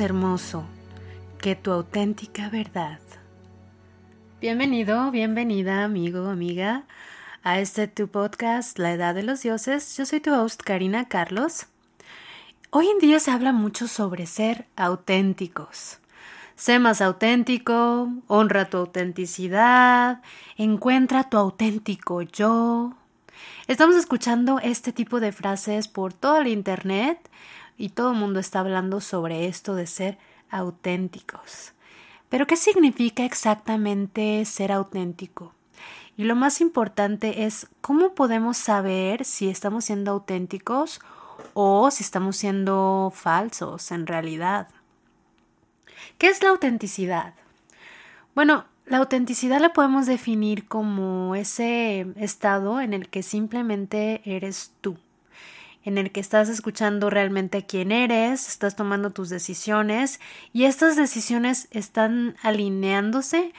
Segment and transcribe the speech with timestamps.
[0.00, 0.64] Hermoso
[1.38, 2.98] que tu auténtica verdad.
[4.40, 6.84] Bienvenido, bienvenida, amigo, amiga,
[7.42, 9.96] a este tu podcast, La Edad de los Dioses.
[9.96, 11.66] Yo soy tu host, Karina Carlos.
[12.70, 15.98] Hoy en día se habla mucho sobre ser auténticos.
[16.56, 20.22] Sé más auténtico, honra tu autenticidad,
[20.56, 22.94] encuentra tu auténtico yo.
[23.66, 27.18] Estamos escuchando este tipo de frases por todo el Internet
[27.82, 30.16] y todo el mundo está hablando sobre esto de ser
[30.50, 31.72] auténticos.
[32.28, 35.52] Pero ¿qué significa exactamente ser auténtico?
[36.16, 41.00] Y lo más importante es cómo podemos saber si estamos siendo auténticos
[41.54, 44.68] o si estamos siendo falsos en realidad.
[46.18, 47.34] ¿Qué es la autenticidad?
[48.36, 54.98] Bueno, la autenticidad la podemos definir como ese estado en el que simplemente eres tú,
[55.84, 60.20] en el que estás escuchando realmente quién eres, estás tomando tus decisiones
[60.52, 63.52] y estas decisiones están alineándose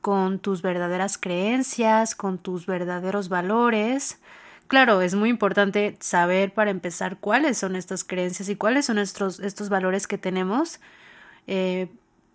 [0.00, 4.18] con tus verdaderas creencias, con tus verdaderos valores.
[4.66, 9.40] Claro, es muy importante saber para empezar cuáles son estas creencias y cuáles son estos,
[9.40, 10.80] estos valores que tenemos
[11.46, 11.88] eh,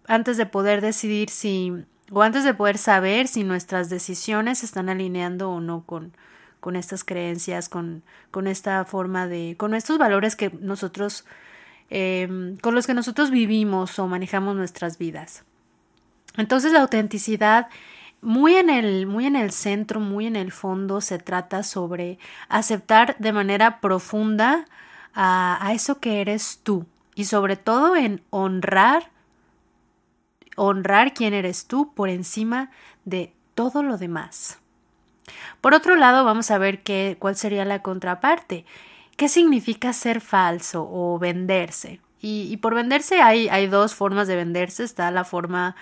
[0.07, 5.51] antes de poder decidir si, o antes de poder saber si nuestras decisiones están alineando
[5.51, 6.13] o no con,
[6.63, 11.25] con estas creencias, con, con esta forma de, con estos valores que nosotros,
[11.89, 15.43] eh, con los que nosotros vivimos o manejamos nuestras vidas.
[16.37, 17.67] Entonces la autenticidad
[18.21, 23.17] muy en el muy en el centro, muy en el fondo se trata sobre aceptar
[23.19, 24.65] de manera profunda
[25.13, 29.11] a, a eso que eres tú, y sobre todo en honrar
[30.55, 32.71] honrar quién eres tú por encima
[33.03, 34.62] de todo lo demás.
[35.63, 38.65] Por otro lado, vamos a ver qué, cuál sería la contraparte.
[39.15, 42.01] ¿Qué significa ser falso o venderse?
[42.19, 44.83] Y, por venderse hay, dos formas de venderse.
[44.83, 45.77] Está la forma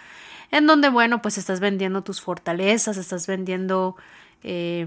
[0.52, 3.96] en donde, bueno, pues estás vendiendo tus fortalezas, estás vendiendo
[4.44, 4.86] eh,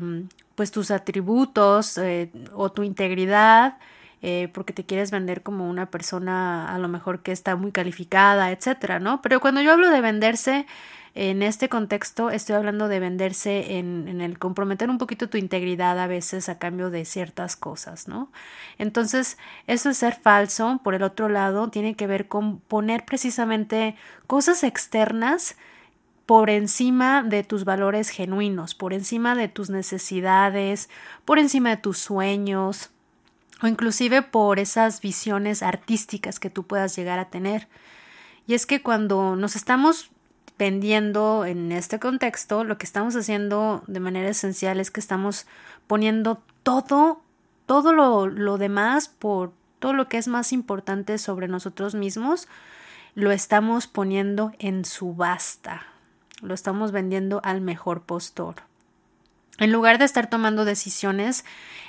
[0.55, 3.79] pues tus atributos eh, o tu integridad
[4.23, 8.53] eh, porque te quieres vender como una persona a lo mejor que está muy calificada,
[8.53, 9.21] etcétera, ¿no?
[9.23, 10.67] Pero cuando yo hablo de venderse
[11.15, 16.09] en este contexto, estoy hablando de venderse en, el comprometer un poquito tu integridad a
[16.09, 18.33] veces a cambio de ciertas cosas, ¿no?
[18.79, 19.39] Entonces,
[19.69, 20.81] eso es ser falso.
[20.83, 23.95] Por el otro lado, tiene que ver con poner precisamente
[24.27, 25.57] cosas externas
[26.27, 30.91] por encima de tus valores genuinos, por encima de tus necesidades,
[31.25, 32.91] por encima de tus sueños,
[33.63, 37.69] o inclusive por esas visiones artísticas que tú puedas llegar a tener.
[38.49, 40.11] Y es que cuando nos estamos
[40.59, 45.47] vendiendo en este contexto, lo que estamos haciendo de manera esencial es que estamos
[45.87, 47.23] poniendo todo,
[47.67, 52.49] todo lo, lo demás por todo lo que es más importante sobre nosotros mismos,
[53.15, 55.83] lo estamos poniendo en subasta,
[56.41, 58.57] lo estamos vendiendo al mejor postor.
[59.59, 61.45] En lugar de estar tomando decisiones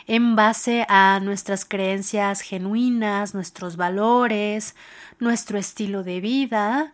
[0.06, 4.76] en base a nuestras creencias genuinas, nuestros valores,
[5.20, 6.94] nuestro estilo de vida,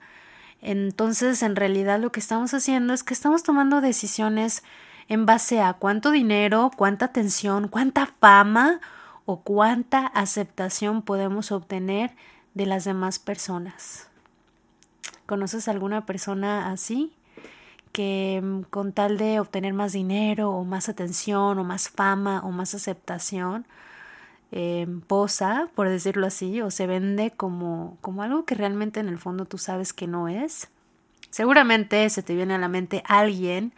[0.62, 4.64] entonces en realidad lo que estamos haciendo es que estamos tomando decisiones
[5.08, 8.80] en base a cuánto dinero, cuánta atención, cuánta fama
[9.26, 12.16] o cuánta aceptación podemos obtener
[12.54, 14.08] de las demás personas.
[15.26, 17.14] ¿Conoces alguna persona así?
[17.92, 22.52] que mm, con tal de obtener más dinero o más atención o más fama o
[22.52, 23.66] más aceptación,
[24.52, 29.18] eh, posa, por decirlo así, o se vende como, como algo que realmente en el
[29.18, 30.70] fondo tú sabes que no es.
[31.30, 33.74] Seguramente se te viene a la mente alguien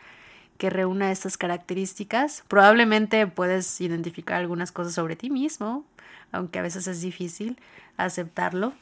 [0.57, 2.43] que reúna estas características.
[2.47, 5.85] Probablemente puedes identificar algunas cosas sobre ti mismo,
[6.31, 7.59] aunque a veces es difícil
[7.97, 8.73] aceptarlo.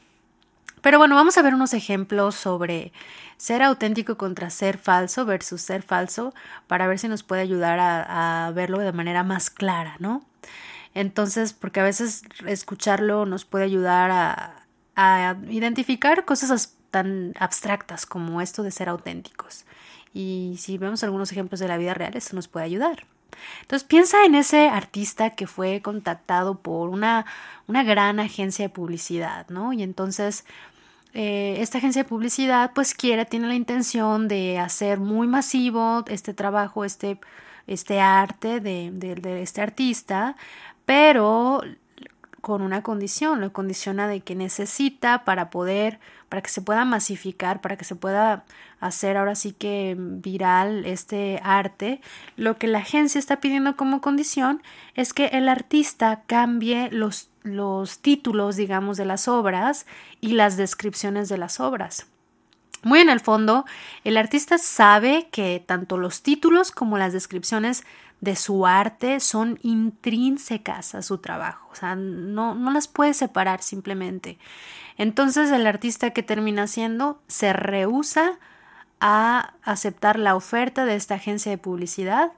[0.82, 2.92] Pero bueno, vamos a ver unos ejemplos sobre
[3.36, 6.34] ser auténtico contra ser falso versus ser falso
[6.66, 10.24] para ver si nos puede ayudar a, verlo de manera más clara, ¿no?
[10.94, 14.58] Entonces, porque a veces escucharlo nos puede ayudar a,
[15.48, 19.64] identificar cosas tan abstractas como esto de ser auténticos.
[20.12, 23.06] Y si vemos algunos ejemplos de la vida real, eso nos puede ayudar.
[23.62, 27.24] Entonces piensa en ese artista que fue contactado por una,
[27.66, 29.72] una gran agencia de publicidad, ¿no?
[29.72, 30.44] Y entonces
[31.14, 36.34] eh, esta agencia de publicidad pues quiere, tiene la intención de hacer muy masivo este
[36.34, 37.18] trabajo, este,
[37.66, 40.36] este arte de, de este artista,
[40.86, 41.62] pero
[42.40, 47.60] con una condición, lo condiciona de que necesita para poder, para que se pueda masificar,
[47.60, 48.44] para que se pueda
[48.80, 52.00] hacer ahora sí que viral este arte,
[52.36, 54.60] lo que la agencia está pidiendo como condición
[54.94, 59.86] es que el artista cambie los los títulos, digamos, de las obras
[60.20, 62.06] y las descripciones de las obras.
[62.84, 63.64] Muy en el fondo,
[64.02, 67.84] el artista sabe que tanto los títulos como las descripciones
[68.22, 73.62] de su arte son intrínsecas a su trabajo, o sea, no, no las puede separar
[73.62, 74.38] simplemente.
[74.96, 78.38] Entonces el artista que termina haciendo se rehúsa
[79.00, 82.30] a aceptar la oferta de esta agencia de publicidad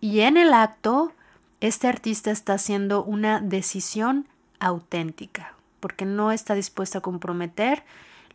[0.00, 1.12] y en el acto
[1.60, 4.26] este artista está haciendo una decisión
[4.60, 7.84] auténtica porque no está dispuesto a comprometer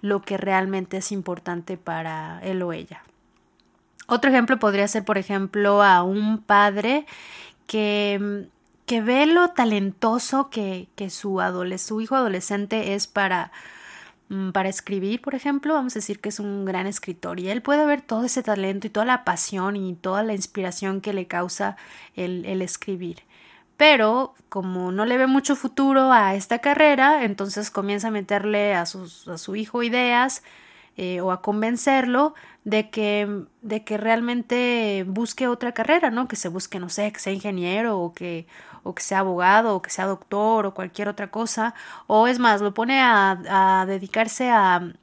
[0.01, 3.01] lo que realmente es importante para él o ella.
[4.07, 7.05] Otro ejemplo podría ser, por ejemplo, a un padre
[7.67, 8.47] que,
[8.85, 11.39] que ve lo talentoso que, que su,
[12.01, 13.51] hijo adolescente es para,
[14.29, 17.61] mm, para escribir, por ejemplo, vamos a decir que es un gran escritor y él
[17.61, 21.27] puede ver todo ese talento y toda la pasión y toda la inspiración que le
[21.27, 21.77] causa
[22.15, 23.23] el, el escribir.
[23.77, 28.85] Pero como no le ve mucho futuro a esta carrera, entonces comienza a meterle a,
[28.85, 30.43] sus, a su hijo ideas
[30.97, 36.27] eh, o a convencerlo de que, de que realmente busque otra carrera, ¿no?
[36.27, 38.47] Que se busque, no sé, que sea ingeniero o que,
[38.83, 41.73] o que sea abogado o que sea doctor o cualquier otra cosa.
[42.07, 44.93] O es más, lo pone a, dedicarse a,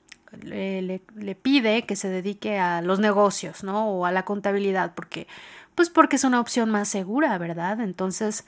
[0.42, 3.88] le, le, pide que se dedique a los negocios, ¿no?
[3.90, 5.26] O a la contabilidad, porque
[5.74, 7.80] pues porque es una opción más segura, ¿verdad?
[7.80, 8.46] Entonces,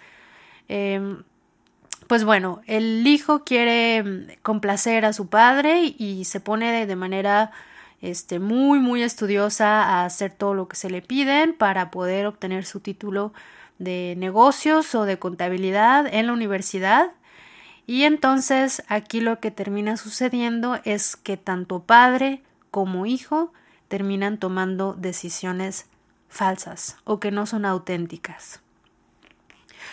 [0.68, 1.22] em,
[2.12, 7.52] pues bueno, el hijo quiere mm, complacer a su padre y se pone de manera
[8.02, 12.66] este, muy, muy estudiosa a hacer todo lo que se le piden para poder obtener
[12.66, 13.32] su título
[13.78, 17.12] de negocios o de contabilidad en la universidad.
[17.86, 23.54] Y entonces aquí lo que termina sucediendo es que tanto padre como hijo
[23.88, 25.86] terminan tomando decisiones
[26.28, 28.61] falsas o que no son auténticas.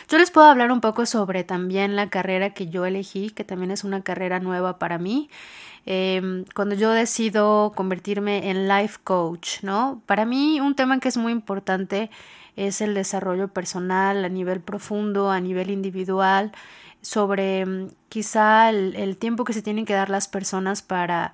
[0.10, 3.72] Yo les puedo hablar un poco sobre también la carrera que yo elegí, que también
[3.72, 5.30] es una carrera nueva para mí.
[5.86, 10.02] Em, cuando yo decido convertirme en life coach, ¿no?
[10.06, 12.10] Para mí un tema que es muy importante
[12.56, 16.52] es el desarrollo personal a nivel profundo, a nivel individual,
[17.02, 21.34] sobre em, quizá el tiempo que se tienen que dar las personas para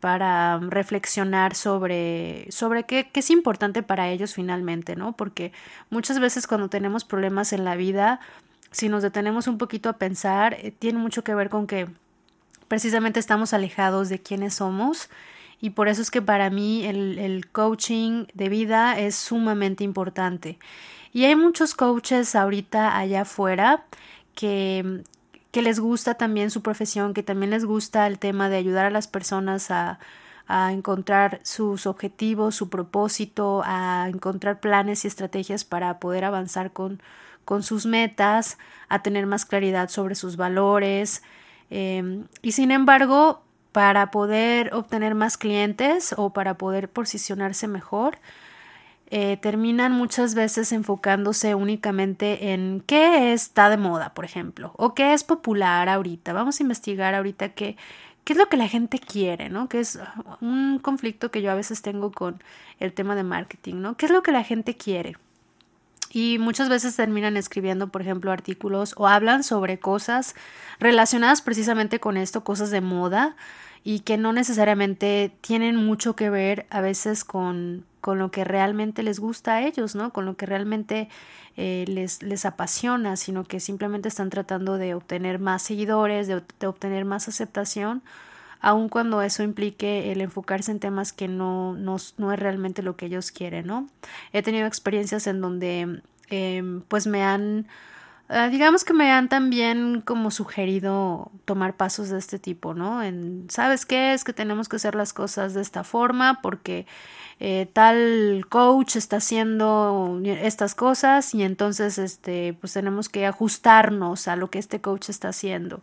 [0.00, 5.12] para reflexionar sobre, sobre qué, qué, es importante para ellos finalmente, ¿no?
[5.12, 5.52] Porque
[5.90, 8.20] muchas veces cuando tenemos problemas en la vida,
[8.70, 11.86] si nos detenemos un poquito a pensar, eh, tiene mucho que ver con que
[12.68, 15.10] precisamente estamos alejados de quiénes somos
[15.60, 20.58] y por eso es que para mí el, el coaching de vida es sumamente importante.
[21.12, 23.84] Y hay muchos coaches ahorita allá afuera
[24.34, 25.02] que,
[25.50, 28.90] que les gusta también su profesión, que también les gusta el tema de ayudar a
[28.90, 29.98] las personas a,
[30.52, 37.00] a encontrar sus objetivos, su propósito, a encontrar planes y estrategias para poder avanzar con,
[37.44, 41.22] con sus metas, a tener más claridad sobre sus valores.
[41.70, 48.18] Eh, y sin embargo, para poder obtener más clientes o para poder posicionarse mejor,
[49.12, 55.14] eh, terminan muchas veces enfocándose únicamente en qué está de moda, por ejemplo, o qué
[55.14, 56.32] es popular ahorita.
[56.32, 57.76] Vamos a investigar ahorita qué,
[58.22, 59.68] qué es lo que la gente quiere, ¿no?
[59.68, 59.98] Que es
[60.40, 62.40] un conflicto que yo a veces tengo con
[62.78, 63.96] el tema de marketing, ¿no?
[63.96, 65.16] ¿Qué es lo que la gente quiere?
[66.12, 70.36] Y muchas veces terminan escribiendo, por ejemplo, artículos o hablan sobre cosas
[70.78, 73.36] relacionadas precisamente con esto, cosas de moda,
[73.82, 79.02] y que no necesariamente tienen mucho que ver a veces con, con lo que realmente
[79.02, 80.12] les gusta a ellos, ¿no?
[80.12, 81.08] Con lo que realmente
[81.56, 87.04] eh, les, les apasiona, sino que simplemente están tratando de obtener más seguidores, de, obtener
[87.04, 88.02] más aceptación,
[88.60, 92.96] aun cuando eso implique el enfocarse en temas que no, no, no es realmente lo
[92.96, 93.88] que ellos quieren, ¿no?
[94.32, 97.66] He tenido experiencias en donde em, pues me han
[98.50, 103.02] digamos que me han también como sugerido tomar pasos de este tipo, ¿no?
[103.02, 104.14] En, ¿sabes qué?
[104.14, 106.86] Es que tenemos que hacer las cosas de esta forma porque
[107.40, 114.36] eh, tal coach está haciendo estas cosas y entonces, este, pues tenemos que ajustarnos a
[114.36, 115.80] lo que este coach está haciendo.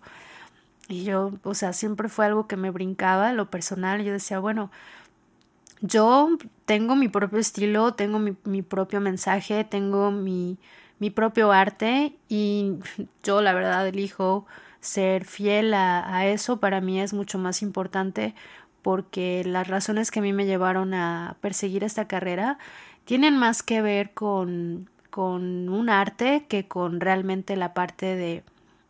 [0.87, 4.71] Y yo, o sea, siempre fue algo que me brincaba, lo personal, yo decía, bueno,
[5.81, 6.29] yo
[6.65, 10.57] tengo mi propio estilo, tengo mi, mi propio mensaje, tengo mi
[10.99, 12.73] mi propio arte y
[13.23, 14.45] yo la verdad elijo
[14.79, 16.59] ser fiel a, eso.
[16.59, 18.35] Para mí es mucho más importante
[18.81, 22.57] porque las razones que a mí me llevaron a perseguir esta carrera
[23.05, 28.43] tienen más que ver con, con un arte que con realmente la parte de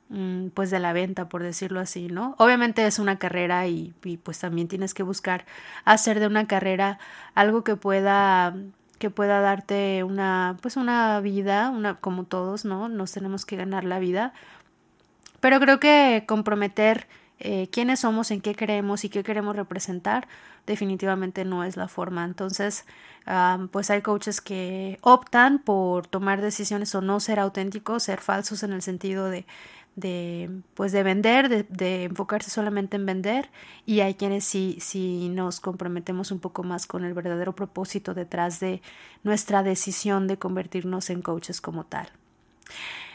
[0.10, 4.18] mm, pues de la venta por decirlo así no obviamente es una carrera y, y
[4.18, 5.46] pues también tienes que buscar
[5.86, 7.00] hacer de una carrera
[7.34, 8.56] algo que pueda
[8.98, 12.90] que pueda darte una, pues una vida, una, como todos, ¿no?
[12.90, 14.34] Nos tenemos que ganar la vida.
[15.40, 17.08] Pero creo que comprometer
[17.40, 20.28] eh, quiénes somos, en qué queremos y qué queremos representar,
[20.66, 22.26] definitivamente no es la forma.
[22.26, 22.86] Entonces,
[23.72, 28.74] pues hay coaches que optan por tomar decisiones o no ser auténticos, ser falsos en
[28.74, 29.46] el sentido de,
[29.98, 33.50] de pues de vender, de, enfocarse solamente en vender
[33.86, 38.60] y hay quienes sí, sí nos comprometemos un poco más con el verdadero propósito detrás
[38.60, 38.82] de
[39.24, 42.08] nuestra decisión de convertirnos en coaches como tal.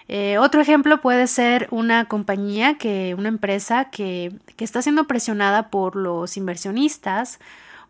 [0.08, 5.70] Eh, otro ejemplo puede ser una compañía que, una empresa que, que está siendo presionada
[5.70, 7.38] por los inversionistas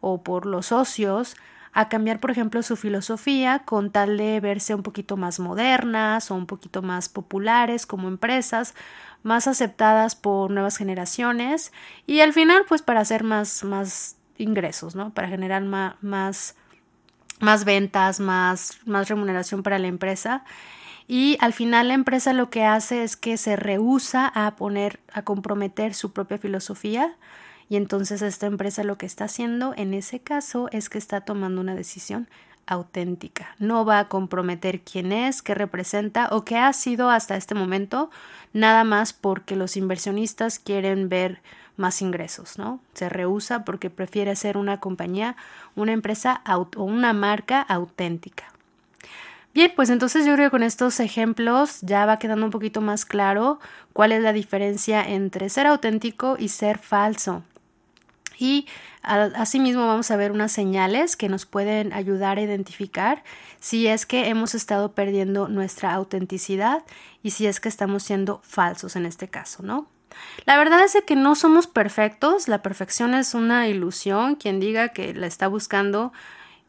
[0.02, 1.34] o por los socios
[1.72, 6.34] a cambiar, por ejemplo, su filosofía con tal de verse un poquito más modernas o
[6.34, 8.74] un poquito más populares como empresas,
[9.22, 11.72] más aceptadas por nuevas generaciones
[12.06, 15.14] y al final, pues para hacer más, más ingresos, ¿no?
[15.14, 16.56] Para generar más,
[17.40, 20.44] más, ventas, más, más remuneración para la empresa.
[21.08, 25.22] Y al final la empresa lo que hace es que se rehúsa a poner, a
[25.22, 27.16] comprometer su propia filosofía
[27.68, 31.60] y entonces esta empresa lo que está haciendo en ese caso es que está tomando
[31.60, 32.28] una decisión
[32.66, 33.54] auténtica.
[33.58, 38.10] No va a comprometer quién es, qué representa o qué ha sido hasta este momento,
[38.52, 41.40] nada más porque los inversionistas quieren ver
[41.76, 42.80] más ingresos, ¿no?
[42.94, 45.36] Se rehúsa porque prefiere ser una compañía,
[45.74, 46.42] una empresa
[46.76, 48.44] o una marca auténtica.
[49.54, 53.04] Bien, pues entonces yo creo que con estos ejemplos ya va quedando un poquito más
[53.04, 53.58] claro
[53.92, 57.42] cuál es la diferencia entre ser auténtico y ser falso.
[58.42, 58.66] Y
[59.04, 63.22] asimismo vamos a ver unas señales que nos pueden ayudar a identificar
[63.60, 66.82] si es que hemos estado perdiendo nuestra autenticidad
[67.22, 69.86] y si es que estamos siendo falsos en este caso, ¿no?
[70.44, 75.14] La verdad es que no somos perfectos, la perfección es una ilusión, quien diga que
[75.14, 76.12] la está buscando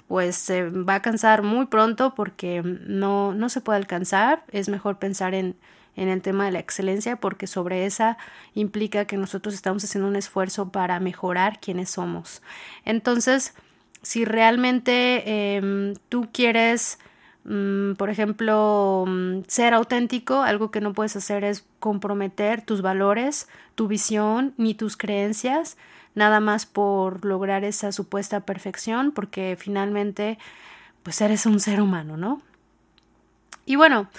[0.07, 4.99] pues se va a cansar muy pronto porque no, no se puede alcanzar, es mejor
[4.99, 5.57] pensar en
[5.95, 8.17] en el tema de la excelencia porque sobre esa
[8.53, 12.41] implica que nosotros estamos haciendo un esfuerzo para mejorar quienes somos.
[12.85, 13.53] Entonces,
[14.01, 16.99] si realmente em, tú quieres,
[17.45, 23.47] mm, por ejemplo, mm, ser auténtico, algo que no puedes hacer es comprometer tus valores,
[23.75, 25.77] tu visión ni tus creencias,
[26.15, 30.37] nada más por lograr esa supuesta perfección, porque finalmente,
[31.03, 32.41] pues eres un ser humano, ¿no?
[33.65, 34.09] Y bueno,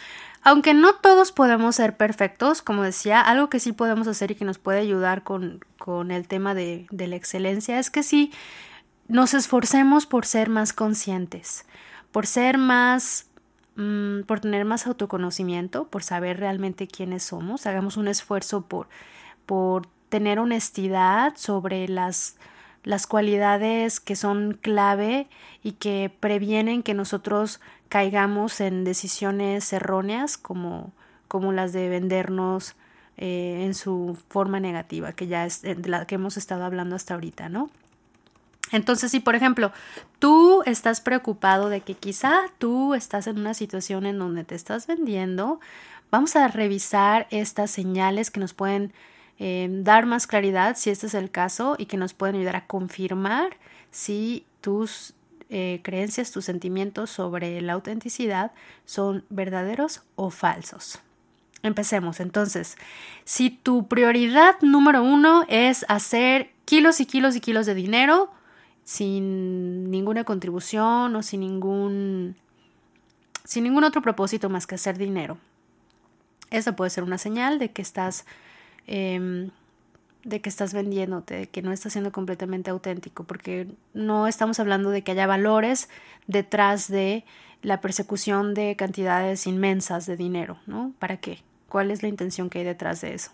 [0.45, 4.45] aunque no todos podemos ser perfectos, como decía, algo que sí podemos hacer y que
[4.45, 8.31] nos puede ayudar con, con el tema de, de la excelencia es que sí
[9.09, 11.65] nos esforcemos por ser más conscientes,
[12.13, 13.27] por ser más
[13.77, 18.89] mm, por tener más autoconocimiento, por saber realmente quiénes somos, hagamos un esfuerzo por,
[19.47, 22.37] por tener honestidad sobre las,
[22.85, 25.27] las cualidades que son clave
[25.63, 30.93] y que previenen que nosotros caigamos en decisiones erróneas como,
[31.27, 32.77] como las de vendernos
[33.17, 37.15] eh, en su forma negativa, que ya es de la que hemos estado hablando hasta
[37.15, 37.71] ahorita, ¿no?
[38.73, 39.73] Entonces, si por ejemplo
[40.19, 44.87] tú estás preocupado de que quizá tú estás en una situación en donde te estás
[44.87, 45.61] vendiendo,
[46.11, 48.93] vamos a revisar estas señales que nos pueden
[49.39, 52.67] eh, dar más claridad si este es el caso y que nos pueden ayudar a
[52.67, 53.57] confirmar
[53.91, 55.15] si tus
[55.51, 58.53] eh, creencias, tus sentimientos sobre la autenticidad
[58.85, 61.01] son verdaderos o falsos.
[61.63, 62.77] Empecemos entonces.
[63.25, 68.31] Si tu prioridad número uno es hacer kilos y kilos y kilos de dinero
[68.85, 72.37] sin ninguna contribución o sin ningún
[73.45, 75.39] sin ningún otro propósito más que hacer dinero.
[76.51, 78.27] Esa puede ser una señal de que estás
[78.87, 79.51] em,
[80.25, 84.91] de que estás vendiéndote, de que no estás siendo completamente auténtico, porque no estamos hablando
[84.91, 85.89] de que haya valores
[86.27, 87.25] detrás de
[87.63, 90.93] la persecución de cantidades inmensas de dinero, ¿no?
[90.99, 91.43] ¿Para qué?
[91.69, 93.33] ¿Cuál es la intención que hay detrás de eso?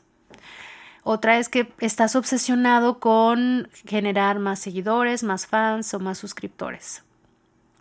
[1.02, 7.02] Otra es que estás obsesionado con generar más seguidores, más fans o más suscriptores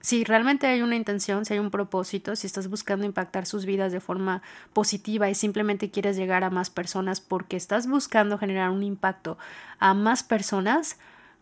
[0.01, 3.91] si realmente hay una intención, si hay un propósito, si estás buscando impactar sus vidas
[3.91, 4.41] de forma
[4.73, 9.37] positiva y simplemente quieres llegar a más personas porque estás buscando generar un impacto
[9.79, 10.97] a más personas,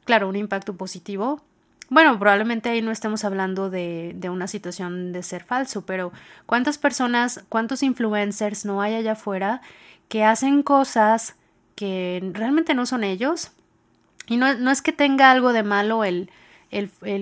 [0.05, 1.41] claro, un impacto positivo,
[1.89, 6.11] bueno, probablemente ahí no estemos hablando de, una situación de ser falso, pero
[6.45, 9.61] ¿cuántas personas, cuántos influencers no hay allá afuera
[10.09, 11.35] que hacen cosas
[11.75, 13.51] que realmente no son ellos?
[14.27, 16.29] Y no, es que tenga algo de malo el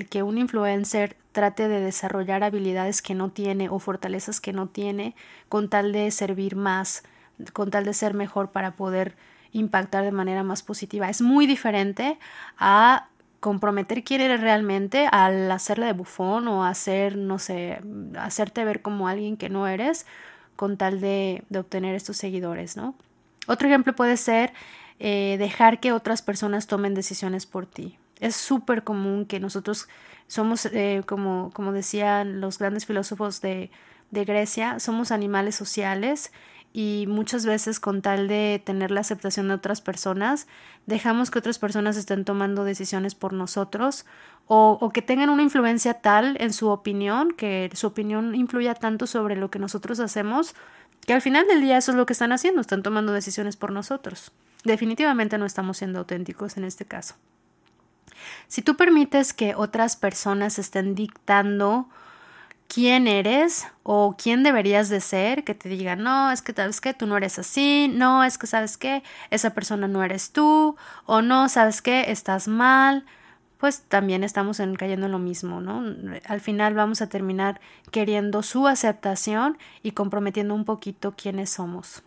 [0.09, 5.15] que un influencer trate de desarrollar habilidades que no tiene o fortalezas que no tiene
[5.49, 7.03] con tal de servir más,
[7.51, 9.17] con tal de ser mejor para poder
[9.51, 11.09] impactar de manera más positiva.
[11.09, 12.17] Es muy diferente
[12.57, 13.09] a
[13.41, 17.81] comprometer quién eres realmente al hacerle de bufón o hacer, no sé,
[18.17, 20.05] hacerte ver como alguien que no eres
[20.55, 22.95] con tal de, obtener estos seguidores, ¿no?
[23.45, 24.53] Otro ejemplo puede ser
[24.99, 27.97] eh, dejar que otras personas tomen decisiones por ti.
[28.21, 29.89] Es súper común que nosotros
[30.27, 33.71] somos, eh, como, como decían los grandes filósofos de,
[34.11, 36.31] de Grecia, somos animales sociales
[36.73, 40.47] y muchas veces con tal de tener la aceptación de otras personas,
[40.85, 44.05] dejamos que otras personas estén tomando decisiones por nosotros
[44.47, 49.07] o, o, que tengan una influencia tal en su opinión, que su opinión influya tanto
[49.07, 50.53] sobre lo que nosotros hacemos,
[51.07, 53.71] que al final del día eso es lo que están haciendo, están tomando decisiones por
[53.71, 54.31] nosotros.
[54.65, 57.15] Definitivamente no estamos siendo auténticos en este caso.
[58.47, 61.87] Si tú permites que otras personas estén dictando
[62.67, 66.93] quién eres o quién deberías de ser, que te digan, no, es que sabes que
[66.93, 71.21] tú no eres así, no, es que sabes que esa persona no eres tú, o
[71.21, 73.05] no, sabes que estás mal,
[73.57, 75.83] pues también estamos en, cayendo en lo mismo, ¿no?
[76.27, 82.03] Al final vamos a terminar queriendo su aceptación y comprometiendo un poquito quiénes somos.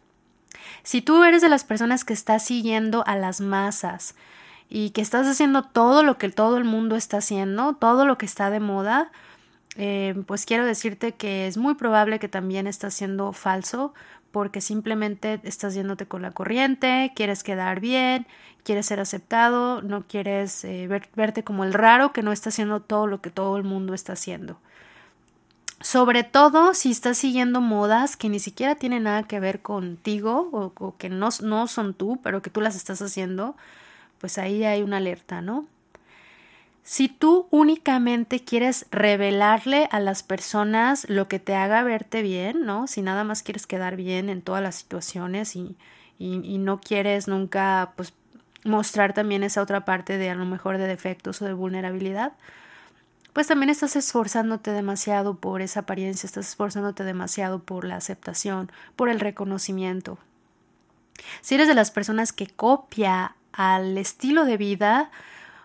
[0.83, 4.15] Si tú eres de las personas que estás siguiendo a las masas
[4.68, 8.26] y que estás haciendo todo lo que todo el mundo está haciendo, todo lo que
[8.26, 9.10] está de moda,
[9.76, 13.94] eh, pues quiero decirte que es muy probable que también estás siendo falso
[14.32, 18.26] porque simplemente estás yéndote con la corriente, quieres quedar bien,
[18.62, 23.06] quieres ser aceptado, no quieres eh, verte como el raro que no está haciendo todo
[23.06, 24.59] lo que todo el mundo está haciendo.
[25.81, 30.72] Sobre todo si estás siguiendo modas que ni siquiera tienen nada que ver contigo o,
[30.76, 33.57] o que no, no son tú, pero que tú las estás haciendo,
[34.20, 35.66] pues ahí hay una alerta, ¿no?
[36.83, 42.87] Si tú únicamente quieres revelarle a las personas lo que te haga verte bien, ¿no?
[42.87, 45.76] Si nada más quieres quedar bien en todas las situaciones y,
[46.18, 48.14] y, no quieres nunca, pues,
[48.64, 52.33] mostrar también esa otra parte de a lo mejor de defectos o de vulnerabilidad,
[53.35, 59.11] pues también estás esforzándote demasiado por esa apariencia, estás esforzándote demasiado por la aceptación, por
[59.11, 60.18] el reconocimiento.
[61.40, 65.11] Si eres de las personas que copia al estilo de vida,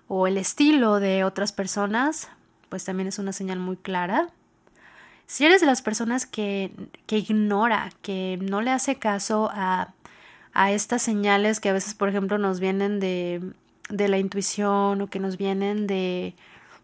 [0.08, 2.30] o el estilo de otras personas,
[2.70, 4.30] pues también es una señal muy clara.
[5.26, 6.72] Si eres de las personas que,
[7.08, 9.94] que ignora, que no le hace caso a,
[10.54, 13.54] a estas señales que a veces, por ejemplo, nos vienen de,
[13.90, 16.36] de la intuición o que nos vienen de,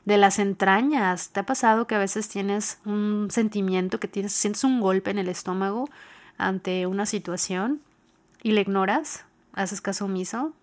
[0.06, 1.30] de las entrañas.
[1.30, 5.20] ¿Te ha pasado que a veces tienes un sentimiento, que tienes, sientes un golpe en
[5.20, 5.90] el estómago
[6.38, 7.82] ante una situación
[8.42, 9.26] y le ignoras?
[9.54, 10.54] ¿Haces caso omiso?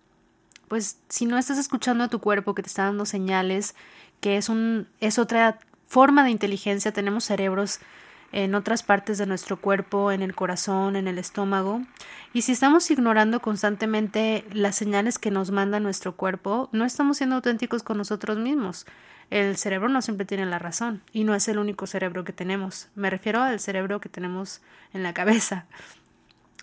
[0.67, 3.75] Pues si no estás escuchando a tu cuerpo que te está dando señales,
[4.19, 7.79] que es un es otra forma de inteligencia, tenemos cerebros
[8.31, 11.81] en otras partes de nuestro cuerpo, en el corazón, en el estómago,
[12.33, 17.37] y si estamos ignorando constantemente las señales que nos manda nuestro cuerpo, no estamos siendo
[17.37, 18.85] auténticos con nosotros mismos.
[19.29, 22.87] El cerebro no siempre tiene la razón y no es el único cerebro que tenemos.
[22.95, 24.61] Me refiero al cerebro que tenemos
[24.93, 25.65] en la cabeza.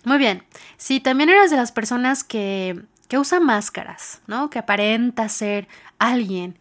[0.03, 0.43] Muy bien,
[0.77, 4.49] si también eres de las personas que que usa máscaras, ¿no?
[4.49, 5.67] Que aparenta ser
[5.99, 6.57] alguien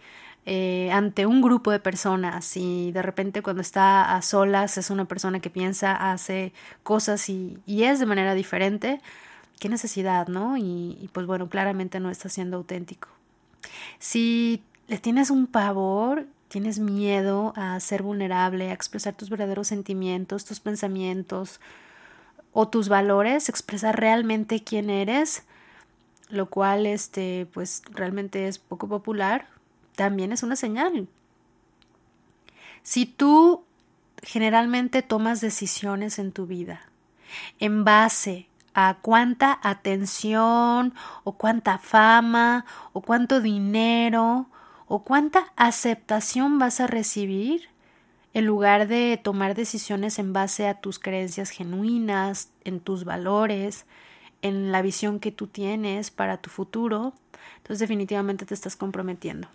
[0.46, 5.06] eh, ante un grupo de personas y de repente cuando está a solas es una
[5.06, 6.52] persona que piensa, hace
[6.82, 9.00] cosas y, es de manera diferente.
[9.58, 10.56] Qué necesidad, ¿no?
[10.56, 13.08] Y, y pues bueno, claramente no está siendo auténtico.
[13.98, 20.44] Si le tienes un pavor, tienes miedo a ser vulnerable, a expresar tus verdaderos sentimientos,
[20.44, 21.60] tus pensamientos
[22.52, 25.44] o tus valores, expresar realmente quién eres,
[26.34, 29.48] lo cual este pues realmente es poco popular,
[29.96, 31.08] también es una señal.
[32.82, 33.64] Si tú
[34.22, 36.80] generalmente tomas decisiones en tu vida
[37.58, 44.48] en base a cuánta atención o cuánta fama o cuánto dinero
[44.86, 47.68] o cuánta aceptación vas a recibir,
[48.34, 53.86] en lugar de tomar decisiones en base a tus creencias genuinas, en tus valores,
[54.44, 57.14] en la visión que tú tienes para tu futuro,
[57.56, 59.48] entonces definitivamente te estás comprometiendo.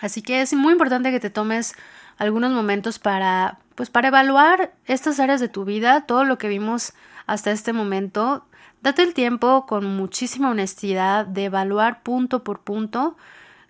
[0.00, 1.74] Así que es muy importante que te tomes
[2.18, 6.92] algunos momentos para pues para evaluar estas áreas de tu vida, todo lo que vimos
[7.26, 8.44] hasta este momento.
[8.82, 13.16] Date el tiempo con muchísima honestidad de evaluar punto por punto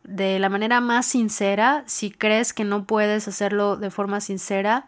[0.02, 1.84] de la manera más sincera.
[1.86, 4.86] Si crees que no puedes hacerlo de forma sincera,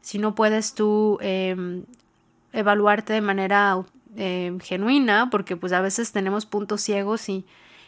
[0.00, 1.84] si no puedes tú em,
[2.52, 3.78] evaluarte de manera
[4.16, 7.44] eh, genuina, porque pues a veces tenemos puntos ciegos y,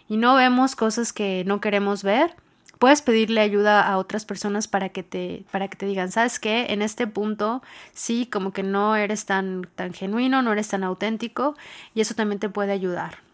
[0.09, 2.35] y no vemos cosas que no queremos ver,
[2.79, 6.67] puedes pedirle ayuda a otras personas para que te para que te digan sabes qué
[6.71, 7.63] en este punto
[7.95, 11.57] sí como que no eres tan tan genuino no eres tan auténtico
[11.95, 13.27] y eso también te puede ayudar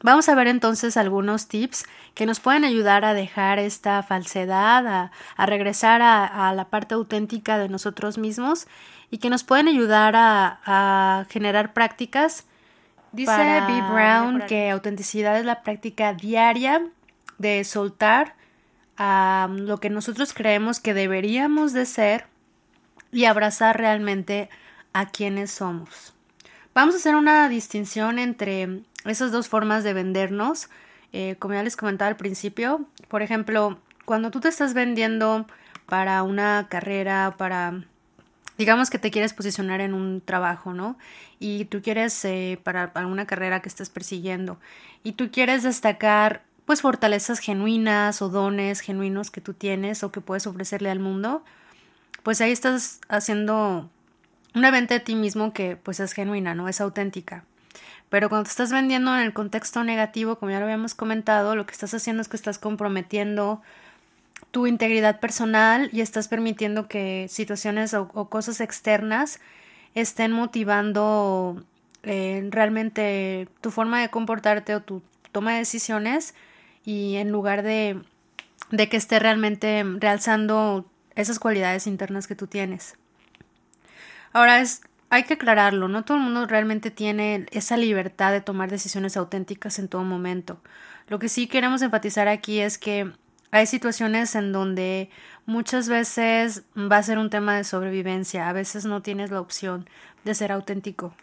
[0.00, 5.10] Vamos a ver entonces algunos tips que nos pueden ayudar a dejar esta falsedad, a,
[5.36, 8.68] a regresar a, la parte auténtica de nosotros mismos
[9.10, 12.46] y que nos pueden ayudar a, a generar prácticas
[13.12, 13.82] Dice B.
[13.90, 16.86] Brown que autenticidad es la práctica diaria
[17.38, 18.34] de soltar
[18.98, 22.26] a lo que nosotros creemos que deberíamos de ser
[23.10, 24.50] y abrazar realmente
[24.92, 26.14] a quienes somos.
[26.74, 30.68] Vamos a hacer una distinción entre esas dos formas de vendernos.
[31.12, 35.46] Eh, como ya les comentaba al principio, por ejemplo, cuando tú te estás vendiendo
[35.86, 37.84] para una carrera, para,
[38.58, 40.98] digamos que te quieres posicionar en un trabajo, ¿no?
[41.38, 44.58] Y tú quieres, eh, para alguna carrera que estés persiguiendo,
[45.04, 50.20] y tú quieres destacar, pues, fortalezas genuinas o dones genuinos que tú tienes o que
[50.20, 51.44] puedes ofrecerle al mundo,
[52.22, 53.88] pues ahí estás haciendo
[54.54, 56.68] una venta de ti mismo que, pues, es genuina, ¿no?
[56.68, 57.44] Es auténtica.
[58.10, 61.66] Pero cuando te estás vendiendo en el contexto negativo, como ya lo habíamos comentado, lo
[61.66, 63.62] que estás haciendo es que estás comprometiendo
[64.50, 69.40] tu integridad personal y estás permitiendo que situaciones o, cosas externas
[69.94, 71.62] estén motivando
[72.02, 76.34] eh, realmente tu forma de comportarte o tu toma de decisiones
[76.84, 78.00] y en lugar de,
[78.70, 82.96] de que esté realmente realzando esas cualidades internas que tú tienes.
[84.32, 88.70] Ahora es, hay que aclararlo, no todo el mundo realmente tiene esa libertad de tomar
[88.70, 90.60] decisiones auténticas en todo momento.
[91.08, 93.12] Lo que sí queremos enfatizar aquí es que
[93.50, 95.10] hay situaciones en donde
[95.46, 99.88] muchas veces va a ser un tema de sobrevivencia, a veces no tienes la opción
[100.24, 101.14] de ser auténtico.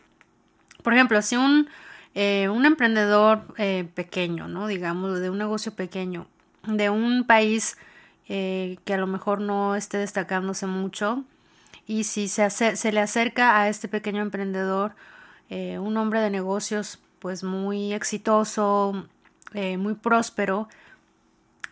[0.84, 1.70] Por ejemplo, si un,
[2.16, 4.68] eh, un emprendedor eh, pequeño, ¿no?
[4.68, 6.28] digamos, de un negocio pequeño,
[6.66, 7.78] de un país
[8.28, 11.24] eh, que a lo mejor no esté destacándose mucho,
[11.86, 14.96] y si se, se le acerca a este pequeño emprendedor
[15.48, 19.08] un hombre de negocios pues muy exitoso,
[19.54, 20.68] muy próspero,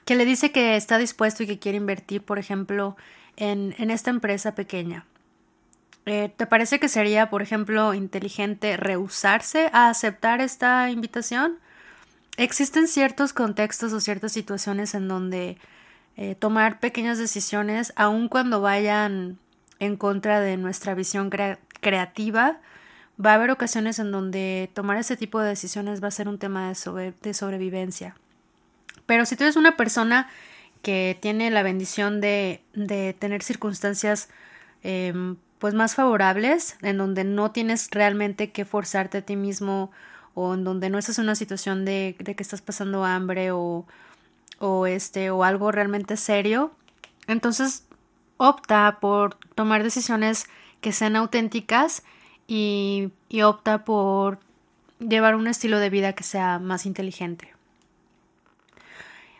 [0.06, 2.98] que le dice que está dispuesto y que quiere invertir, por ejemplo,
[3.38, 5.06] en, en esta empresa pequeña.
[6.06, 11.60] Eh, ¿Te parece que sería, por ejemplo, inteligente rehusarse a aceptar esta invitación?
[12.36, 15.58] Existen ciertos contextos o ciertas situaciones en donde
[16.18, 19.38] eh, tomar pequeñas decisiones, aun cuando vayan
[19.80, 21.30] en contra de nuestra visión
[21.80, 22.60] creativa,
[23.24, 26.38] va a haber ocasiones en donde tomar ese tipo de decisiones va a ser un
[26.38, 28.16] tema de, de sobrevivencia.
[29.14, 30.28] Pero si tú eres una persona
[30.82, 34.28] que tiene la bendición de, de tener circunstancias
[34.82, 39.92] em, pues más favorables, en donde no tienes realmente que forzarte a ti mismo
[40.34, 43.86] o en donde no estás en una situación de, de que estás pasando hambre o,
[44.58, 46.72] o este o algo realmente serio,
[47.28, 47.86] entonces
[48.38, 50.48] opta por tomar decisiones
[50.82, 52.02] que sean auténticas
[52.48, 54.40] y, y opta por
[54.98, 57.54] llevar un estilo de vida que sea más inteligente.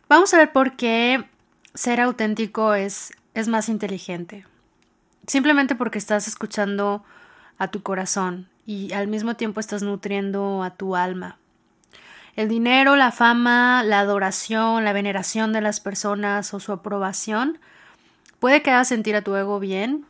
[0.10, 1.24] Vamos a ver por qué
[1.74, 4.46] ser auténtico es, es más inteligente.
[5.28, 7.04] Simplemente porque estás escuchando
[7.58, 11.38] a tu corazón y al mismo tiempo estás nutriendo a tu alma.
[12.36, 17.60] El dinero, la fama, la adoración, la veneración de las personas o su aprobación
[18.40, 20.06] puede que haga sentir a tu ego bien,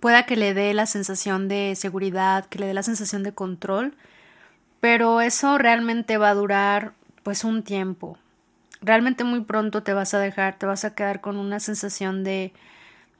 [0.00, 3.94] pueda que le dé la sensación de seguridad, que le dé la sensación de control,
[4.80, 8.18] pero eso realmente va a durar pues un tiempo
[8.82, 12.52] realmente muy pronto te vas a dejar, te vas a quedar con una sensación de,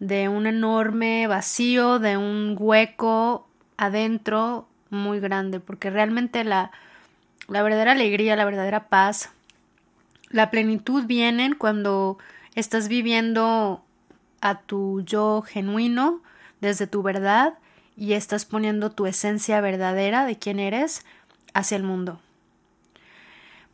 [0.00, 6.70] de un enorme vacío, de un hueco adentro muy grande, porque realmente la,
[7.48, 9.30] la verdadera alegría, la verdadera paz,
[10.30, 12.18] la plenitud vienen cuando
[12.54, 13.84] estás viviendo
[14.40, 16.20] a tu yo genuino
[16.60, 17.54] desde tu verdad
[17.96, 21.04] y estás poniendo tu esencia verdadera de quién eres
[21.54, 22.20] hacia el mundo.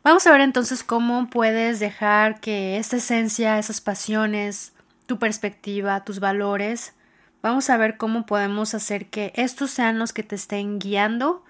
[0.01, 4.71] Vamos a ver entonces cómo puedes dejar que esta esencia, esas pasiones,
[5.07, 6.93] tu perspectiva, tus valores,
[7.41, 11.43] vamos a ver cómo podemos hacer que estos sean los que te estén guiando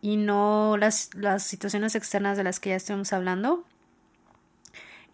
[0.00, 3.64] y no las, las situaciones externas de las que ya estuvimos hablando.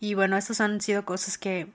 [0.01, 1.69] Y bueno, estas han sido cosas que,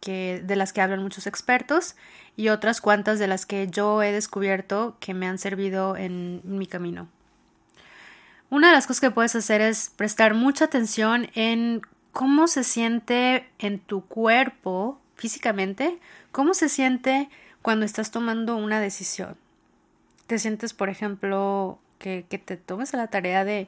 [0.00, 1.94] que de las que hablan muchos expertos
[2.36, 6.66] y otras cuantas de las que yo he descubierto que me han servido en mi
[6.66, 7.08] camino.
[8.54, 13.48] Una de las cosas que puedes hacer es prestar mucha atención en cómo se siente
[13.58, 15.98] en tu cuerpo físicamente,
[16.30, 17.28] cómo se siente
[17.62, 19.36] cuando estás tomando una decisión.
[20.28, 23.66] Te sientes, por ejemplo, que, te tomes a la tarea de,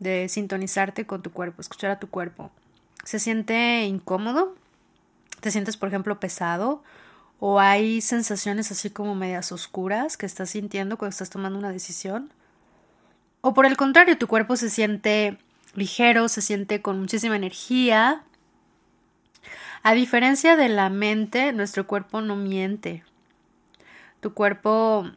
[0.00, 2.50] de sintonizarte con tu cuerpo, escuchar a tu cuerpo.
[3.04, 4.54] ¿Se siente incómodo?
[5.40, 6.82] ¿Te sientes, por ejemplo, pesado?
[7.40, 12.30] ¿O hay sensaciones así como medias oscuras que estás sintiendo cuando estás tomando una decisión?
[13.48, 15.38] O por el contrario, tu cuerpo se siente
[15.76, 18.24] ligero, se siente con muchísima energía.
[19.84, 23.04] A diferencia de la mente, nuestro cuerpo no miente.
[24.18, 25.08] Tu cuerpo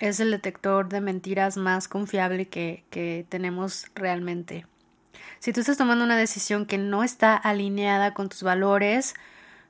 [0.00, 4.66] es el detector de mentiras más confiable que, que tenemos realmente.
[5.38, 9.14] Si tú estás tomando una decisión que no está alineada con tus valores,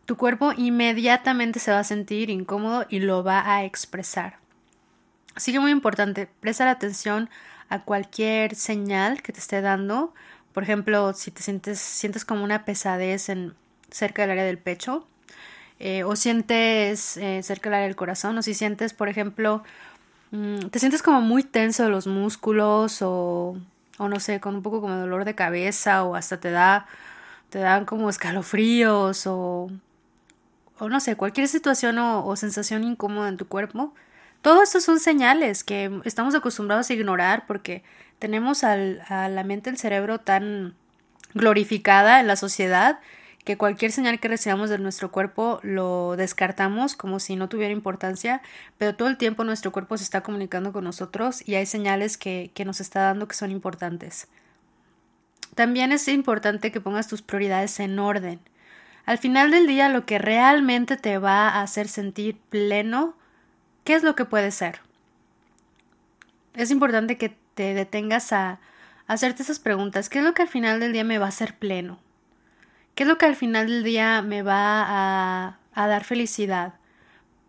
[0.07, 4.39] tu cuerpo inmediatamente se va a sentir incómodo y lo va a expresar.
[5.35, 7.29] Así que muy importante, prestar atención
[7.69, 10.15] a cualquier señal que te esté dando.
[10.53, 13.55] Por ejemplo, si te sientes, sientes como una pesadez en,
[13.91, 15.07] cerca del área del pecho,
[15.79, 19.63] eh, o sientes eh, cerca del área del corazón, o si sientes, por ejemplo,
[20.31, 23.57] mm, te sientes como muy tenso los músculos, o,
[23.99, 26.87] o no sé, con un poco como dolor de cabeza, o hasta te da,
[27.51, 29.71] te dan como escalofríos, o,
[30.79, 33.95] o no sé, cualquier situación o, o sensación incómoda en tu cuerpo,
[34.47, 37.83] todo esto son señales que estamos acostumbrados a ignorar porque
[38.21, 40.77] tenemos a la mente, el cerebro tan
[41.35, 43.01] glorificada en la sociedad
[43.45, 48.41] que cualquier señal que recibamos de nuestro cuerpo lo descartamos como si no tuviera importancia,
[48.79, 52.53] pero todo el tiempo nuestro cuerpo se está comunicando con nosotros y hay señales que
[52.65, 54.29] nos está dando que son importantes.
[55.57, 58.39] También es importante que pongas tus prioridades en orden.
[59.07, 63.17] Al final del día, lo que realmente te va a hacer sentir pleno,
[63.87, 64.81] ¿qué es lo que puede ser?
[66.55, 68.59] Es importante que te detengas a,
[69.07, 70.09] hacerte esas preguntas.
[70.09, 72.01] ¿Qué es lo que al final del día me va a hacer pleno?
[72.97, 76.75] ¿Qué es lo que al final del día me va a, dar felicidad?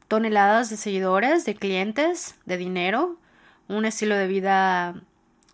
[0.07, 3.17] ¿Toneladas de seguidores, de clientes, de dinero?
[3.67, 5.01] ¿Un estilo de vida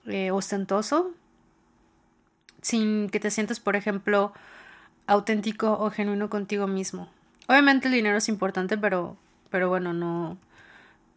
[0.05, 1.11] eh, ostentoso?
[2.61, 4.33] Sin que te sientas, por ejemplo,
[5.07, 7.07] auténtico o genuino contigo mismo.
[7.47, 9.15] Obviamente el dinero es importante, pero,
[9.49, 10.37] pero bueno, no,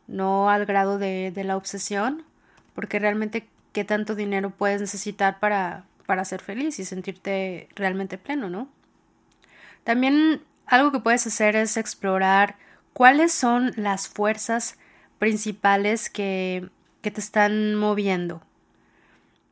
[0.07, 2.25] no al grado de, de la obsesión,
[2.75, 8.49] porque realmente qué tanto dinero puedes necesitar para, para ser feliz y sentirte realmente pleno,
[8.49, 8.69] ¿no?
[9.85, 12.57] También algo que puedes hacer es explorar
[12.93, 14.79] cuáles son las fuerzas
[15.19, 16.71] principales que,
[17.03, 18.43] que te están moviendo.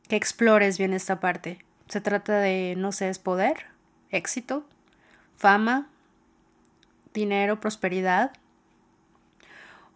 [0.07, 1.59] Que explores bien esta parte.
[1.87, 3.67] Se trata de, no sé, es poder,
[4.09, 4.65] éxito,
[5.37, 5.87] fama,
[7.13, 8.31] dinero, prosperidad.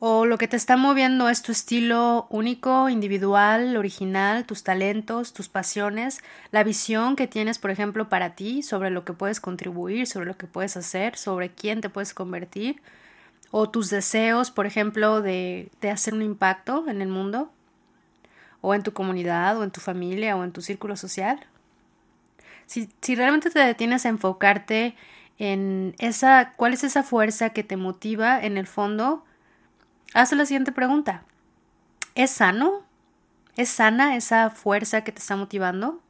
[0.02, 5.50] O lo que te está moviendo es tu estilo único, individual, original, tus talentos, tus
[5.50, 6.20] pasiones,
[6.52, 10.38] la visión que tienes, por ejemplo, para ti, sobre lo que puedes contribuir, sobre lo
[10.38, 12.82] que puedes hacer, sobre quién te puedes convertir,
[13.52, 17.52] o tus deseos, por ejemplo, de, de hacer un impacto en el mundo,
[18.62, 21.46] o en tu comunidad, o en tu familia, o en tu círculo social.
[22.68, 24.96] Si, si realmente te detienes a enfocarte
[25.40, 29.26] en esa, cuál es esa fuerza que te motiva en el fondo,
[30.13, 31.24] haz la siguiente pregunta.
[32.15, 32.84] ¿Es sano?
[33.56, 36.02] ¿Es sana esa fuerza que te está motivando?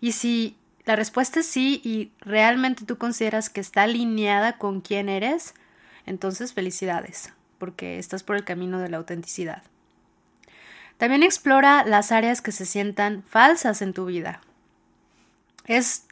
[0.00, 5.08] Y si la respuesta es sí y realmente tú consideras que está alineada con quién
[5.08, 5.54] eres,
[6.06, 9.62] entonces felicidades, porque estás por el camino de la autenticidad.
[10.96, 14.40] También explora las áreas que se sientan falsas en tu vida
[15.68, 16.06] es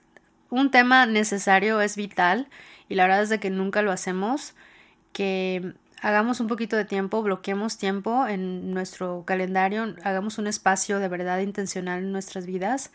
[0.51, 2.47] un tema necesario, es vital
[2.89, 4.55] y la verdad es de que nunca lo hacemos,
[5.13, 5.75] que
[6.07, 11.41] hagamos un poquito de tiempo, bloqueemos tiempo en nuestro calendario, hagamos un espacio de verdad
[11.41, 12.93] intencional en nuestras vidas.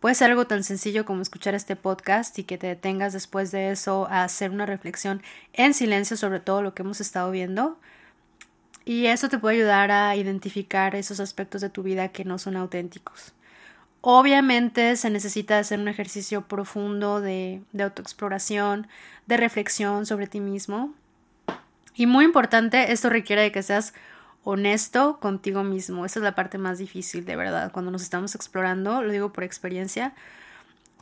[0.00, 3.70] Puede ser algo tan sencillo como escuchar este podcast y que te detengas después de
[3.70, 7.78] eso a hacer una reflexión en silencio sobre todo lo que hemos estado viendo.
[8.84, 12.56] Y eso te puede ayudar a identificar esos aspectos de tu vida que no son
[12.56, 13.34] auténticos.
[14.00, 18.88] Obviamente se necesita hacer un ejercicio profundo de, de autoexploración,
[19.28, 20.92] de reflexión sobre ti mismo.
[21.98, 23.92] Y muy importante, esto requiere de que seas
[24.44, 26.06] honesto contigo mismo.
[26.06, 27.72] Esa es la parte más difícil, de verdad.
[27.72, 30.14] Cuando nos estamos explorando, lo digo por experiencia,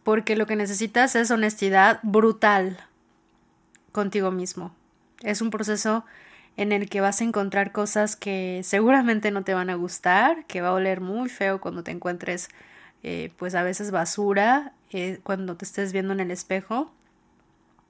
[0.05, 2.79] porque lo que necesitas es honestidad brutal
[3.93, 4.75] contigo mismo.
[5.21, 6.07] Es un proceso
[6.57, 10.63] en el que vas a encontrar cosas que seguramente no te van a gustar, que
[10.63, 12.49] va a oler muy feo cuando te encuentres
[13.03, 16.91] eh, pues a veces basura eh, cuando te estés viendo en el espejo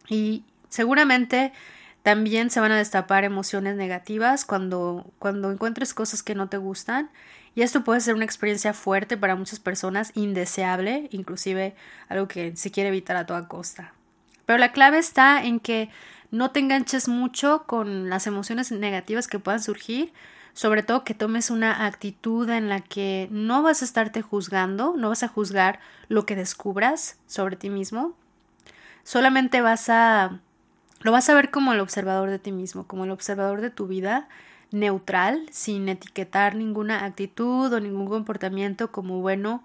[0.08, 1.52] y seguramente
[2.06, 7.10] también se van a destapar emociones negativas cuando, cuando encuentres cosas que no te gustan
[7.56, 11.74] y esto puede ser una experiencia fuerte para muchas personas, indeseable, inclusive
[12.08, 13.92] algo que se quiere evitar a toda costa.
[14.44, 15.90] Pero la clave está en que
[16.30, 20.12] no te enganches mucho con las emociones negativas que puedan surgir,
[20.52, 25.08] sobre todo que tomes una actitud en la que no vas a estarte juzgando, no
[25.08, 28.14] vas a juzgar lo que descubras sobre ti mismo,
[29.02, 30.40] solamente vas a
[31.06, 33.86] lo vas a ver como el observador de ti mismo, como el observador de tu
[33.86, 34.28] vida,
[34.72, 39.62] neutral, sin etiquetar ninguna actitud o ningún comportamiento como bueno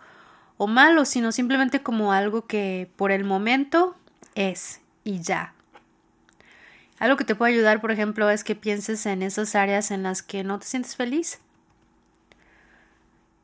[0.57, 3.95] o malo, sino simplemente como algo que por el momento
[4.35, 5.55] es y ya.
[6.99, 10.21] Algo que te puede ayudar, por ejemplo, es que pienses en esas áreas en las
[10.21, 11.39] que no te sientes feliz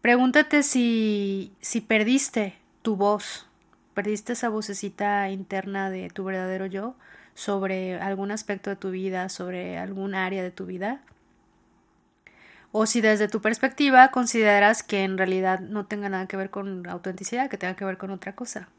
[0.03, 3.47] Pregúntate si, si perdiste tu voz,
[3.95, 6.93] perdiste esa vocecita interna de tu verdadero yo
[7.37, 11.01] sobre algún aspecto de tu vida, sobre algún área de tu vida.
[12.71, 16.87] O si desde tu perspectiva consideras que en realidad no tenga nada que ver con
[16.89, 18.69] autenticidad, que tenga que ver con otra cosa.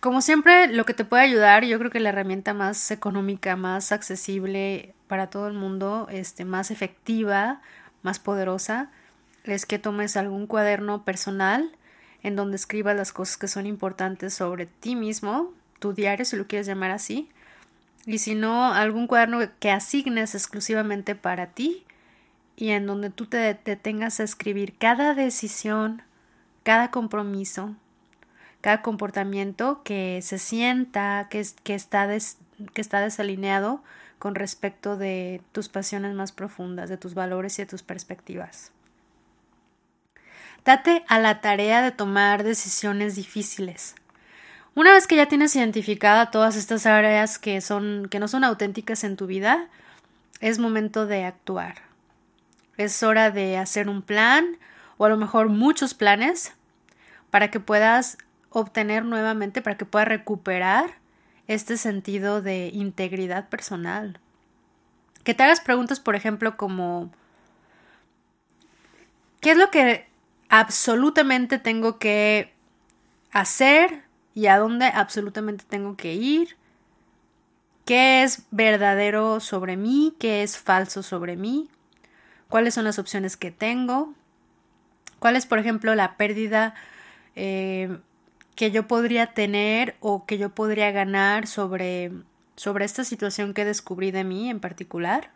[0.00, 3.92] Como siempre, lo que te puede ayudar, yo creo que la herramienta más económica, más
[3.92, 7.60] accesible para todo el mundo, este, más efectiva,
[8.02, 8.90] más poderosa,
[9.44, 11.70] es que tomes algún cuaderno personal
[12.22, 16.46] en donde escribas las cosas que son importantes sobre ti mismo, tu diario, si lo
[16.46, 17.28] quieres llamar así,
[18.06, 21.84] y si no, algún cuaderno que asignes exclusivamente para ti
[22.54, 26.02] y en donde tú te detengas a escribir cada decisión,
[26.62, 27.74] cada compromiso,
[28.60, 33.82] cada comportamiento que se sienta que, que, está, que está desalineado
[34.18, 38.72] con respecto de tus pasiones más profundas, de tus valores y de tus perspectivas.
[40.64, 43.94] Date a la tarea de tomar decisiones difíciles.
[44.76, 49.04] Una vez que ya tienes identificada todas estas áreas que son que no son auténticas
[49.04, 49.68] en tu vida,
[50.40, 51.76] es momento de actuar.
[52.76, 54.58] Es hora de hacer un plan
[54.98, 56.52] o a lo mejor muchos planes
[57.30, 58.18] para que puedas
[58.50, 60.96] obtener nuevamente, para que puedas recuperar
[61.48, 64.20] este sentido de integridad personal.
[65.24, 67.10] Que te hagas preguntas, por ejemplo, como
[69.40, 70.06] ¿qué es lo que
[70.50, 72.52] absolutamente tengo que
[73.32, 74.05] hacer
[74.36, 76.56] y a dónde absolutamente tengo que ir?
[77.86, 80.14] ¿Qué es verdadero sobre mí?
[80.20, 81.70] ¿Qué es falso sobre mí?
[82.50, 84.12] ¿Cuáles son las opciones que tengo?
[85.20, 86.74] ¿Cuál es, por ejemplo, la pérdida
[87.34, 87.96] eh,
[88.56, 92.12] que yo podría tener o que yo podría ganar sobre,
[92.56, 95.30] sobre esta situación que descubrí de mí en particular?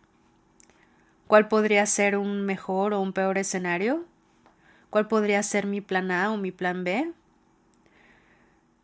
[1.27, 4.05] ¿Cuál podría ser un mejor o un peor escenario?
[4.91, 7.15] ¿Cuál podría ser mi plan A o mi plan B?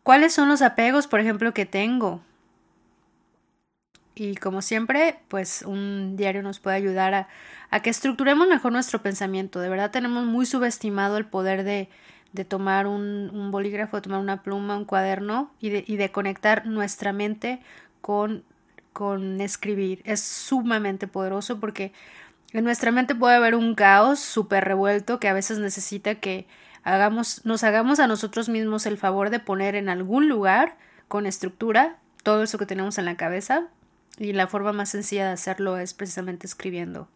[0.07, 2.21] ¿Cuáles son los apegos, por ejemplo, que tengo?
[4.15, 7.27] Y como siempre, pues un diario nos puede ayudar a,
[7.71, 9.59] a que estructuremos mejor nuestro pensamiento.
[9.59, 11.89] De verdad tenemos muy subestimado el poder de,
[12.31, 16.65] de tomar un, bolígrafo, de tomar una pluma, un cuaderno y de, y de conectar
[16.65, 17.59] nuestra mente
[17.99, 18.45] con,
[18.93, 20.01] con escribir.
[20.05, 21.91] Es sumamente poderoso porque
[22.53, 26.47] en nuestra mente puede haber un caos súper revuelto que a veces necesita que
[26.87, 31.97] hagamos, nos hagamos a nosotros mismos el favor de poner en algún lugar con estructura
[32.23, 33.67] todo eso que tenemos en la cabeza
[34.17, 37.09] y la forma más sencilla de hacerlo es precisamente escribiendo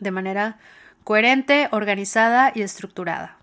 [0.00, 0.58] de manera
[1.04, 3.38] coherente, organizada y estructurada.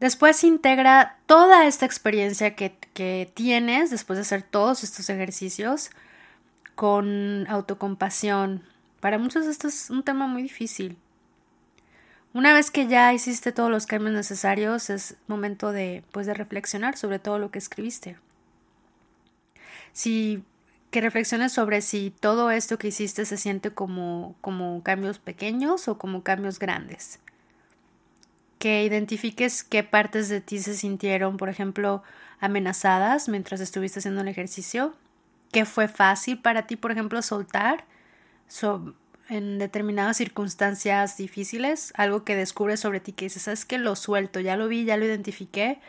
[0.00, 5.90] Después integra toda esta experiencia que, que, tienes después de hacer todos estos ejercicios
[6.74, 8.62] con autocompasión.
[9.00, 10.98] Para muchos esto es un tema muy difícil.
[12.36, 16.98] Una vez que ya hiciste todos los cambios necesarios, es momento de, pues, de reflexionar
[16.98, 18.18] sobre todo lo que escribiste.
[19.94, 20.44] Si
[20.90, 25.96] que reflexiones sobre si todo esto que hiciste se siente como, como cambios pequeños o
[25.96, 27.20] como cambios grandes.
[28.58, 32.02] Que identifiques qué partes de ti se sintieron, por ejemplo,
[32.38, 34.94] amenazadas mientras estuviste haciendo el ejercicio,
[35.52, 37.86] qué fue fácil para ti, por ejemplo, soltar
[39.28, 44.40] en determinadas circunstancias difíciles, algo que descubres sobre ti que dices, sabes que lo suelto,
[44.40, 45.80] ya lo vi, ya lo identifiqué,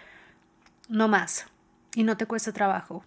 [0.90, 1.46] no más,
[1.96, 3.04] y no te cuesta trabajo.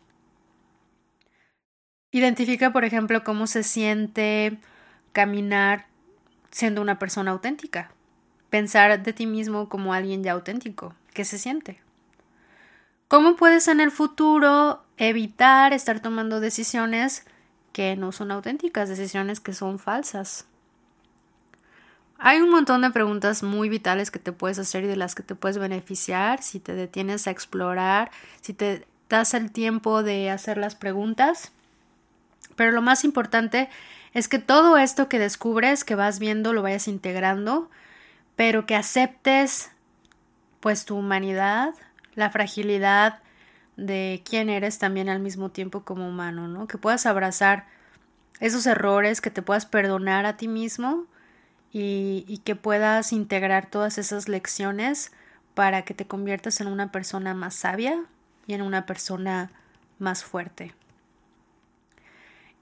[2.13, 4.59] Identifica, por ejemplo, cómo se siente
[5.13, 5.87] caminar
[6.51, 7.93] siendo una persona auténtica
[8.51, 10.95] pensar de ti mismo como alguien ya auténtico.
[11.15, 11.81] ¿Qué se siente?
[13.09, 17.25] ¿Cómo puedes en el futuro evitar estar tomando decisiones
[17.73, 20.47] que no son auténticas, decisiones que son falsas?
[22.19, 25.23] Hay un montón de preguntas muy vitales que te puedes hacer y de las que
[25.23, 28.11] te puedes beneficiar si te detienes a explorar,
[28.43, 31.53] si te das el tiempo de hacer las preguntas.
[32.57, 33.71] Pero lo más importante
[34.13, 37.71] es que todo esto que descubres, que vas viendo, lo vayas integrando
[38.41, 39.71] pero que aceptes
[40.61, 41.75] pues tu humanidad,
[42.15, 43.19] la fragilidad
[43.77, 46.67] de quién eres también al mismo tiempo como humano, ¿no?
[46.67, 47.67] Que puedas abrazar
[48.41, 51.07] esos errores, que te puedas perdonar a ti mismo
[51.73, 55.13] y, y que puedas integrar todas esas lecciones
[55.55, 58.05] para que te conviertas en una persona más sabia
[58.47, 59.51] y en una persona
[59.99, 60.75] más fuerte.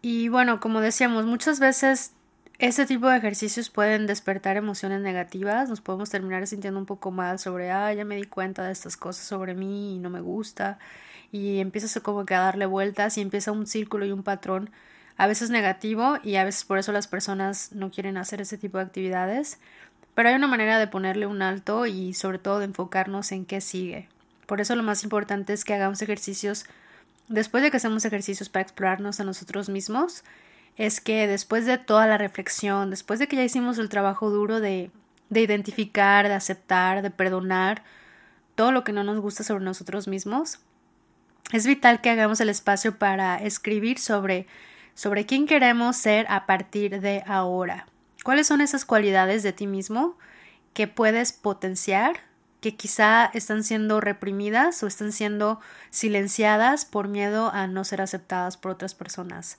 [0.02, 2.12] Y bueno, como decíamos, muchas veces
[2.58, 7.38] este tipo de ejercicios pueden despertar emociones negativas, nos podemos terminar sintiendo un poco mal
[7.38, 10.78] sobre, ah, ya me di cuenta de estas cosas sobre mí y no me gusta,
[11.30, 14.70] y empiezas como que a darle vueltas y empieza un círculo y un patrón
[15.16, 18.78] a veces negativo y a veces por eso las personas no quieren hacer ese tipo
[18.78, 19.58] de actividades.
[20.14, 23.60] pero hay una manera de ponerle un alto y sobre todo de enfocarnos en qué
[23.60, 24.08] sigue.
[24.46, 26.66] Por eso lo más importante es que hagamos ejercicios,
[27.28, 30.24] después de que hacemos ejercicios para explorarnos a nosotros mismos,
[30.78, 34.60] es que después de toda la reflexión, después de que ya hicimos el trabajo duro
[34.60, 34.92] de,
[35.28, 37.82] de identificar, de aceptar, de perdonar
[38.54, 40.60] todo lo que no nos gusta sobre nosotros mismos,
[41.52, 44.46] es vital que hagamos el espacio para escribir sobre,
[44.94, 47.86] sobre quién queremos ser a partir de ahora.
[48.22, 50.16] ¿Cuáles son esas cualidades de ti mismo
[50.74, 52.20] que puedes potenciar,
[52.60, 55.60] que quizá están siendo reprimidas o están siendo
[55.90, 59.58] silenciadas por miedo a no ser aceptadas por otras personas?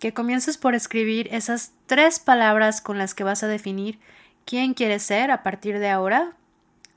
[0.00, 4.00] Que comiences por escribir esas tres palabras con las que vas a definir
[4.46, 6.32] quién quieres ser a partir de ahora,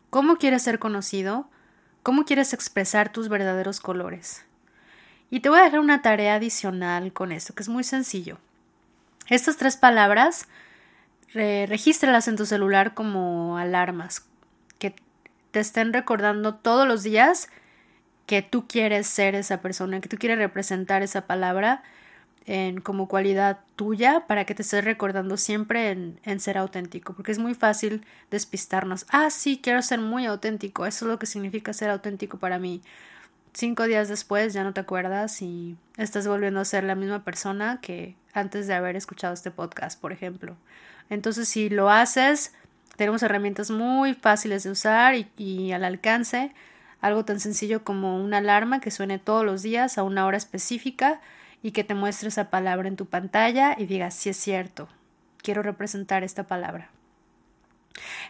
[0.09, 1.47] cómo quieres ser conocido,
[2.01, 4.45] cómo quieres expresar tus verdaderos colores.
[5.29, 8.37] Y te voy a dejar una tarea adicional con esto, que es muy sencillo.
[9.27, 10.47] Estas tres palabras,
[11.33, 14.25] regístralas en tu celular como alarmas,
[14.79, 14.95] que
[15.51, 17.49] te estén recordando todos los días
[18.27, 21.83] que tú quieres ser esa persona, que tú quieres representar esa palabra
[22.45, 27.31] en, como cualidad tuya para que te estés recordando siempre en, en, ser auténtico, porque
[27.31, 29.05] es muy fácil despistarnos.
[29.09, 32.81] Ah, sí, quiero ser muy auténtico, eso es lo que significa ser auténtico para mí.
[33.53, 37.79] Cinco días después ya no te acuerdas y estás volviendo a ser la misma persona
[37.81, 40.57] que antes de haber escuchado este podcast, por ejemplo.
[41.09, 42.53] Entonces, si lo haces,
[42.95, 46.51] tenemos herramientas muy fáciles de usar y, y al alcance,
[46.99, 51.21] algo tan sencillo como una alarma que suene todos los días a una hora específica
[51.63, 54.89] y que te muestre esa palabra en tu pantalla y digas, si es cierto,
[55.41, 56.89] quiero representar esta palabra.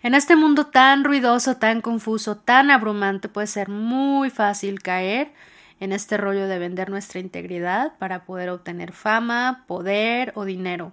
[0.04, 5.32] En este mundo tan ruidoso, tan confuso, tan abrumante, puede ser muy fácil caer
[5.80, 10.92] en este rollo de vender nuestra integridad para poder obtener fama, poder o dinero.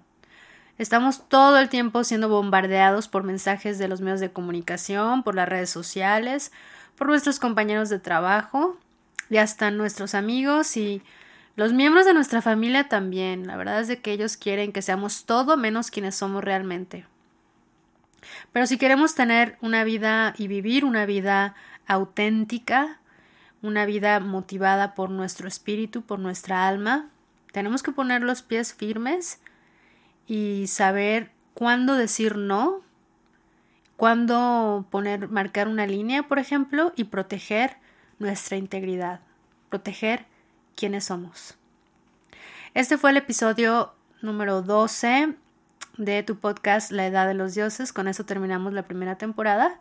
[0.78, 5.48] Estamos todo el tiempo siendo bombardeados por mensajes de los medios de comunicación, por las
[5.48, 6.52] redes sociales,
[6.96, 8.78] por nuestros compañeros de trabajo
[9.28, 11.02] y hasta nuestros amigos y
[11.60, 15.26] los miembros de nuestra familia también, la verdad es de que ellos quieren que seamos
[15.26, 17.04] todo menos quienes somos realmente.
[18.50, 21.54] Pero si queremos tener una vida y vivir una vida
[21.86, 22.98] auténtica,
[23.60, 27.10] una vida motivada por nuestro espíritu, por nuestra alma,
[27.52, 29.42] tenemos que poner los pies firmes
[30.26, 32.80] y saber cuándo decir no,
[33.98, 37.76] cuándo poner, marcar una línea, por ejemplo, y proteger
[38.18, 39.20] nuestra integridad,
[39.68, 40.29] proteger
[40.76, 41.56] quiénes somos.
[42.74, 43.92] Este fue el episodio
[44.22, 45.34] número 12
[45.96, 47.92] de tu podcast La Edad de los Dioses.
[47.92, 49.80] Con eso terminamos la primera temporada.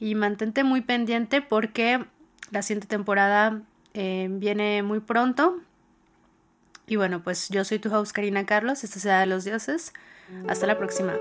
[0.00, 2.04] Y mantente muy pendiente porque
[2.50, 3.62] la siguiente temporada
[3.94, 5.60] eh, viene muy pronto.
[6.86, 8.82] Y bueno, pues yo soy tu host Karina Carlos.
[8.84, 9.92] Esta es Edad de los Dioses.
[10.48, 11.14] Hasta la próxima.